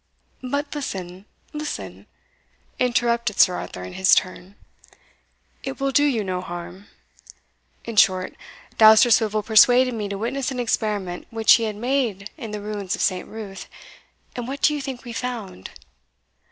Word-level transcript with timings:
"But 0.41 0.73
listen 0.73 1.25
listen," 1.53 2.07
interrupted 2.79 3.39
Sir 3.39 3.53
Arthur 3.53 3.83
in 3.83 3.93
his 3.93 4.15
turn, 4.15 4.55
"it 5.63 5.79
will 5.79 5.91
do 5.91 6.03
you 6.03 6.23
no 6.23 6.41
harm. 6.41 6.87
In 7.85 7.97
short, 7.97 8.33
Dousterswivel 8.79 9.43
persuaded 9.43 9.93
me 9.93 10.09
to 10.09 10.17
witness 10.17 10.49
an 10.49 10.59
experiment 10.59 11.27
which 11.29 11.53
he 11.53 11.65
had 11.65 11.75
made 11.75 12.31
in 12.35 12.49
the 12.49 12.61
ruins 12.61 12.95
of 12.95 13.01
St. 13.01 13.27
Ruth 13.27 13.67
and 14.35 14.47
what 14.47 14.63
do 14.63 14.73
you 14.73 14.81
think 14.81 15.05
we 15.05 15.13
found?" 15.13 15.69